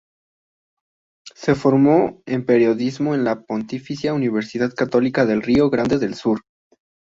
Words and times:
Se 1.35 1.53
formó 1.53 2.23
en 2.25 2.43
periodismo 2.43 3.13
en 3.13 3.23
la 3.23 3.41
Pontificia 3.43 4.15
Universidad 4.15 4.73
Católica 4.73 5.27
del 5.27 5.43
Río 5.43 5.69
Grande 5.69 5.99
del 5.99 6.15
Sur. 6.15 6.41